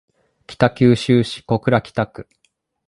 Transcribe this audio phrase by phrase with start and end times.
[0.47, 2.27] 北九州市小倉北区